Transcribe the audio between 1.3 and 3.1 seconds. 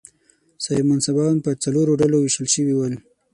پر څلورو ډلو وېشل شوي ول.